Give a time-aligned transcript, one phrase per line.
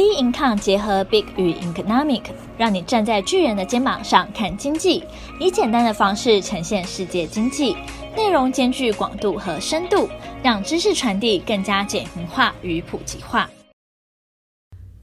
[0.00, 2.22] B Income 结合 Big 与 Economic，
[2.56, 5.04] 让你站在巨人的肩膀上看经济，
[5.38, 7.76] 以简单的方式呈现世界经济，
[8.16, 10.08] 内容兼具广度和深度，
[10.42, 13.50] 让知识传递更加简明化与普及化。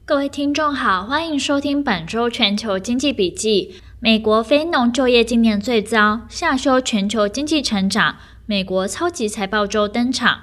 [0.04, 3.76] 各位听众好，欢迎收听本周全球经济笔记。
[4.00, 8.16] 美国非农就业今年最糟，下修全球经济成长。
[8.46, 10.40] 美国超级财报周登场，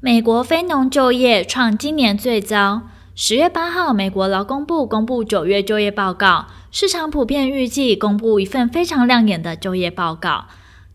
[0.00, 2.88] 美国非农就业创今年最糟。
[3.14, 10.46] 十月八号，美国劳工部公布九月就业报告，市场普遍预计公布一份非常亮眼的就业报告。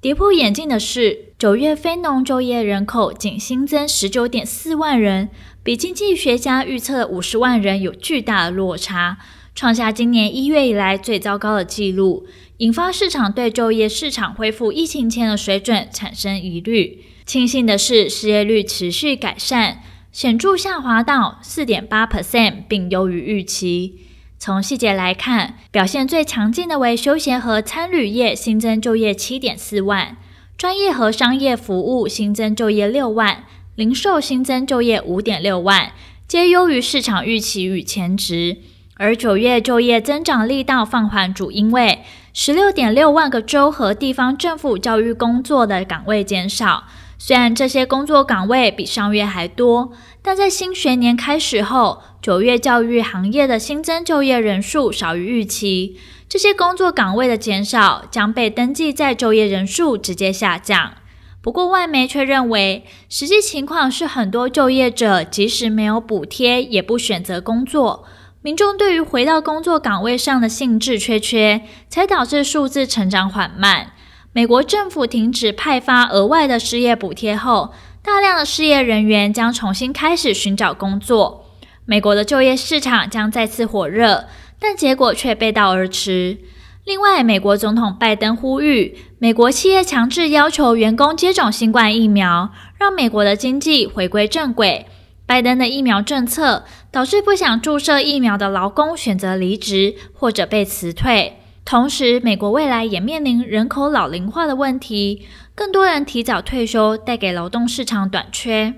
[0.01, 5.29] 跌破眼镜的是，九月非农就业人口仅新增十九点四万人，
[5.61, 9.19] 比经济学家预测的五十万人有巨大的落差，
[9.53, 12.25] 创下今年一月以来最糟糕的记录，
[12.57, 17.03] 引发市场对就业市场恢复疫情前的水准产生疑虑。
[17.27, 19.83] 庆幸的是，失业率持续改善。
[20.11, 24.01] 显著下滑到四点八 percent，并优于预期。
[24.39, 30.15] 从细节来看，表现最强劲的为休闲和餐旅业，新增就业七点四万；
[30.57, 33.43] 专业和商业服务新增就业六万；
[33.75, 35.91] 零售新增就业五点六万，
[36.27, 38.57] 皆优于市场预期与前值。
[38.99, 46.85] 而九月就业增长力道放缓，主因为十六点六万个州和地方政府教育工作的岗位减少。
[47.19, 55.97] 虽然这些工作岗位比上月还多，但在新学年开始后，九月教育行业的新增就业人数少于预期。
[56.29, 60.93] 这些工作岗位的减少将被登记在就业人数直接下降。
[61.41, 68.03] 不过，外媒却认为，实际情况是很多就业者即使没有补贴，也不选择工作。
[68.41, 73.93] 民众对于回到工作岗位上的兴致缺缺，才导致数字成长缓慢。
[74.37, 81.45] 美国政府停止派发额外的失业补贴后，大量的失业人员将重新开始寻找工作。
[81.85, 84.25] 美国的就业市场将再次火热，
[84.59, 86.37] 但结果却背道而驰。
[86.85, 94.85] 另外，美国总统拜登呼吁美国企业强制要求员工接种新冠疫苗，让美国的经济回归正轨。
[95.25, 101.37] 拜登的疫苗政策导致不想注射疫苗的劳工选择离职或者被辞退。
[101.69, 108.73] 同时，美国未来也面临人口老龄化的问题，更多人提早退休，带给劳动市场短缺。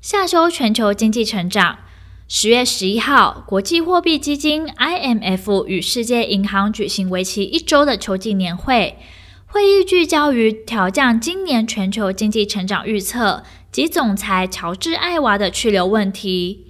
[0.00, 1.80] 下周全球经济成长。
[2.26, 8.96] 十月十一号，国际货币基金 IMF 与世界银行举行为期一周的秋季年会，
[9.44, 16.64] 会议聚焦于调降今年全球经济成长预测及总裁乔治·艾娃的去留问题。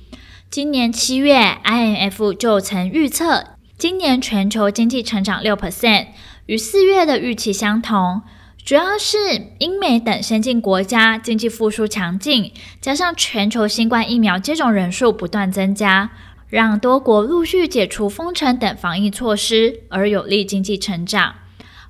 [0.50, 3.59] 今年七月，IMF 就曾预测。
[3.80, 6.08] 今年全球经济成长六 percent，
[6.44, 8.20] 与四月的预期相同，
[8.62, 9.16] 主要是
[9.58, 12.52] 英美等先进国家经济复苏强劲，
[12.82, 16.10] 加上全球新冠疫苗接种人数不断增加，
[16.50, 21.36] 让多国陆续解除封城等防疫措施，而有利经济成长。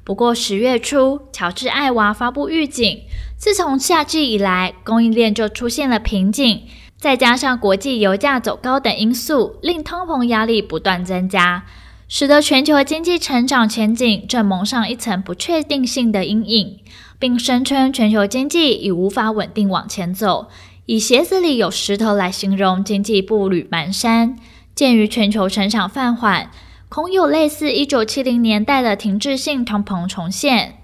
[0.04, 3.00] 不过十月初，乔治·艾娃发布预警，
[3.36, 6.62] 自从夏季以来，供应链就出现了瓶颈。
[6.96, 11.64] 再加上国际油价走高等因素，令通膨压力不断增加，
[12.12, 16.80] 使得全球经济成长前景正蒙上一层不确定性的阴影，
[17.20, 20.48] 并声称全球经济已无法稳定往前走，
[20.86, 24.34] 以鞋子里有石头来形容经济步履蹒跚。
[24.74, 26.50] 鉴于全球成长放缓，
[26.88, 30.78] 恐有类似一九七零年代的停滞性通膨重现。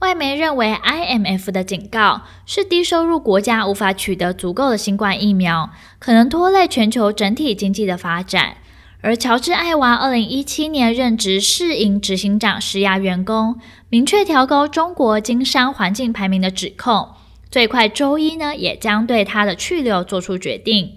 [0.00, 8.56] 外媒认为，IMF 的警告是低收入国家无法取得足够的新冠疫苗，可能拖累全球整体经济的发展。
[9.02, 13.58] 而乔治·艾娃二零一七年任职世银执行长，施压员工
[13.88, 17.08] 明确调高中国经商环境排名的指控，
[17.50, 20.92] 最快周一呢也将对他的去留做出决定。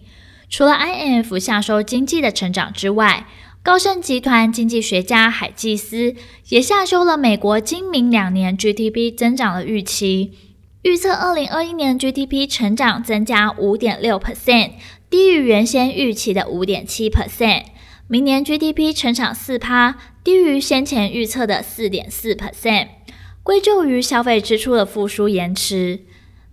[0.47, 3.25] 除了 IMF 下收经济的成长之外，
[3.63, 6.13] 高盛集团经济学家海基斯
[6.49, 10.33] 也下修了美国今明两年 GDP 增长的预期，
[10.83, 14.73] 预测二零二一年 GDP 成长增加五点六 percent，
[15.09, 17.63] 低于原先预期的五点七 percent。
[18.07, 22.89] 明年 GDP 成长四趴，低于先前预测的四点四 percent，
[23.41, 26.01] 归咎于消费支出的复苏延迟。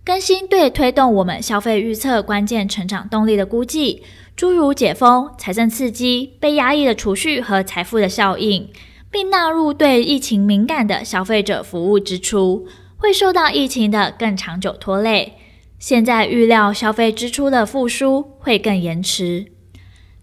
[0.03, 4.01] 更新对推动我们消费预测关键成长动力的估计。
[4.35, 8.67] 诸如解封、财政刺激、被压抑的储蓄和财富的效应，
[9.11, 12.67] 并纳入对疫情敏感的消费者服务支出，
[12.97, 15.33] 会受到疫情的更长久拖累。
[15.77, 19.52] 现在预料消费支出的复苏会更延迟，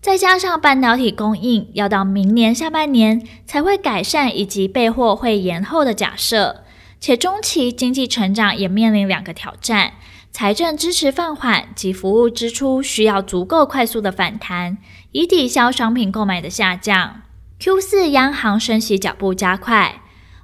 [0.01, 6.65] 再加上半导体供应要到明年下半年才会改善，以及备货会延后的假设，
[6.99, 9.93] 且中期经济成长也面临两个挑战。
[10.33, 14.79] 财政支持放缓及服务支出需要足够快速的反弹，
[15.13, 17.21] 以抵消商品购买的下降。
[17.59, 20.01] Q 四央行升息脚步加快，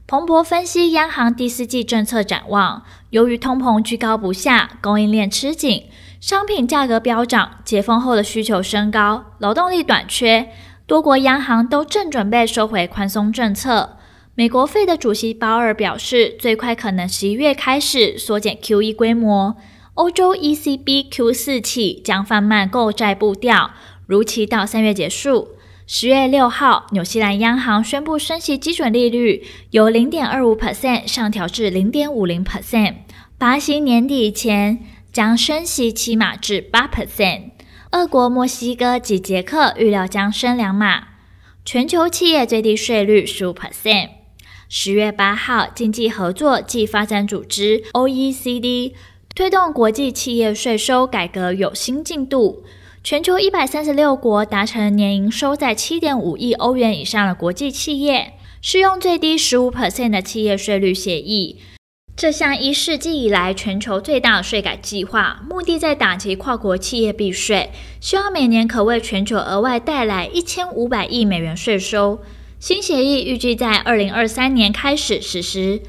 [0.06, 5.84] 彭博分析央行第四季政策展望，由于通膨居高不下，供应链吃紧，
[6.20, 10.48] 商品价格飙涨，解封后的需求升高，劳动力短缺，
[10.86, 13.98] 多国央行都正准备收回宽松政策。
[14.34, 19.56] 美国费的主席鲍尔表示，最快可能十一月开始缩减 QE 规模。
[19.94, 23.70] 欧洲 ECB Q 四起将放慢购债步调，
[24.06, 25.48] 如期到三月结束。
[25.86, 32.94] 十月六号，纽西兰央行宣布升息基准利率由零点二五 percent 上调至零点五零 percent。
[33.38, 34.80] 巴西年底前
[35.16, 37.52] 将升息七码至八 percent。
[37.92, 41.04] 俄国、墨西哥及捷克预料将升两码。
[41.64, 44.10] 全球企业最低税率十五 percent。
[44.68, 48.92] 十月八号，经济合作暨发展组织 （OECD）
[49.34, 52.64] 推动国际企业税收改革有新进度，
[53.02, 61.58] 全球一百三十六国达成年营收在七点五亿欧元以上的国际企业适用最低十五 percent 的企业税率协议。
[62.16, 67.70] 这项一世纪以来全球最大的税改计划，目的在打击跨国企业避税，
[68.00, 72.22] 希望每年可为全球额外带来一千五百亿美元税收。
[72.58, 75.82] 新协议预计在二零二三年开始实施。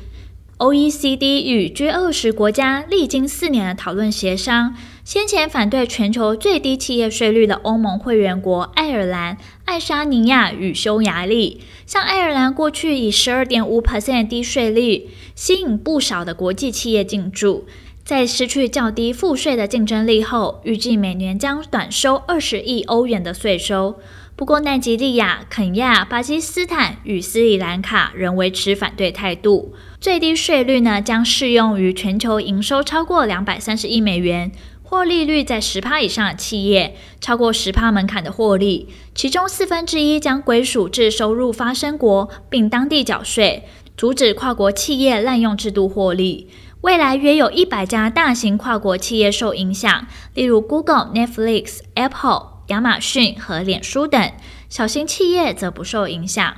[0.58, 4.76] OECD 与 G 二十国家历经四年的讨论协商，
[5.06, 17.66] 先前反对全球最低企业税率的欧盟会员国爱尔兰、爱沙尼亚与匈牙利，像爱尔兰过去以十二点五 percent 低税率吸引不少的国际企业进驻，
[18.06, 24.00] 在失去较低赋税的竞争力后，预计每年将短收二十亿欧元的税收。
[24.38, 29.74] 不过，奈及利亚、肯亚、巴基斯坦与斯里兰卡仍维持反对态度。
[30.00, 34.52] 最低税率呢，将适用于全球营收超过两百三十亿美元、
[34.90, 43.68] 获利率在十趴以上的企业，超过十趴门槛的获利，其中四分之一将归属至收入发生国，并当地缴税，
[43.98, 46.50] 阻止跨国企业滥用制度获利。
[46.82, 52.54] 未来约有一百家大型跨国企业受影响，例如 Google、Netflix、Apple。
[52.68, 54.32] 亚马逊和脸书等
[54.68, 56.54] 小型企业则不受影响。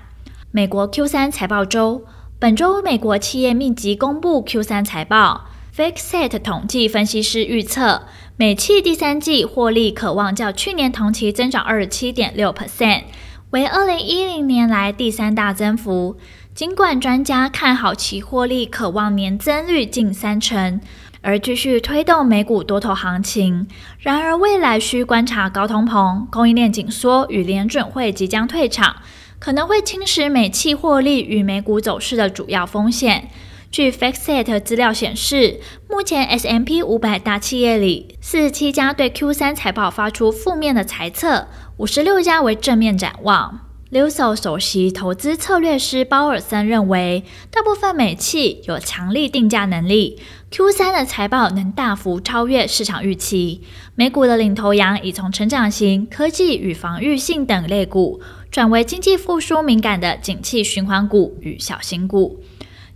[0.52, 2.04] 美国 Q 三财报周，
[2.40, 5.49] 本周美国企业密集公布 Q 三财报。
[5.80, 8.02] FactSet 统计分析师预测，
[8.36, 13.04] 美企第三季获利可望较去年同期增长二十七点六 percent，
[13.52, 16.18] 为二零一零年来第三大增幅。
[16.54, 20.82] 尽管专家看好其获利可望年增率近三成。
[21.22, 23.66] 而继续推动美股多头行情。
[24.00, 28.98] 然而，未来需观察高通膨、供应链紧缩与联准会即将退场，
[29.38, 33.30] 可能会侵蚀美企获利与美股走势的主要风险。
[33.72, 43.68] 据 FactSet 资料显示，目前 S M P 五百大企业里，四十七家对 Q 三财报发出负面的猜测，五十六家为正面展望。
[43.92, 50.20] Luso 首席投资策略师鲍尔森认为，大部分美企有强力定价能力
[50.50, 53.62] ，Q 三的财报能大幅超越市场预期。
[53.94, 58.20] 美股的领头羊已从成长型、科技与防御性等类股，
[58.50, 62.44] 转为经济复苏敏感的景气循环股与小型股。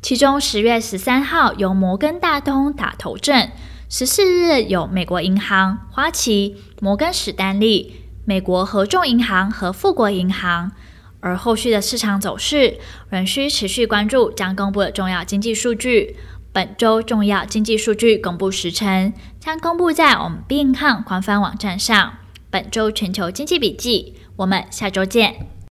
[0.03, 3.51] 其中，十月十三号由摩根大通打头阵，
[3.87, 8.01] 十四日有美国银行、花旗、摩根史丹利。
[8.25, 10.73] 美国合众银行和富国银行，
[11.21, 12.79] 而后续的市场走势
[13.09, 16.17] 仍需持续关注将公布的重要经济数据。
[16.51, 22.15] 本周重要经济数据公布时程将公布在我们 B 银行官方网站上。
[22.49, 25.53] 本周全球经济笔记，我们下周见。